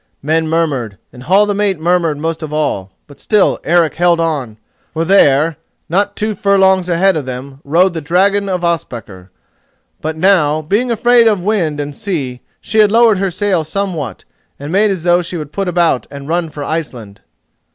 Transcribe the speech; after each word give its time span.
Men 0.23 0.47
murmured, 0.47 0.97
and 1.13 1.21
Hall 1.21 1.45
the 1.45 1.53
mate 1.53 1.79
murmured 1.79 2.17
most 2.17 2.41
of 2.41 2.51
all; 2.51 2.89
but 3.05 3.19
still 3.19 3.59
Eric 3.63 3.93
held 3.93 4.19
on, 4.19 4.57
for 4.93 5.05
there, 5.05 5.57
not 5.89 6.15
two 6.15 6.33
furlongs 6.33 6.89
ahead 6.89 7.15
of 7.15 7.27
them, 7.27 7.61
rode 7.63 7.93
the 7.93 8.01
dragon 8.01 8.49
of 8.49 8.63
Ospakar. 8.63 9.29
But 10.01 10.17
now, 10.17 10.63
being 10.63 10.89
afraid 10.89 11.27
of 11.27 11.41
the 11.41 11.45
wind 11.45 11.79
and 11.79 11.95
sea, 11.95 12.41
she 12.59 12.79
had 12.79 12.91
lowered 12.91 13.19
her 13.19 13.29
sail 13.29 13.63
somewhat, 13.63 14.25
and 14.57 14.71
made 14.71 14.89
as 14.89 15.03
though 15.03 15.21
she 15.21 15.37
would 15.37 15.51
put 15.51 15.67
about 15.69 16.07
and 16.09 16.27
run 16.27 16.49
for 16.49 16.63
Iceland. 16.63 17.21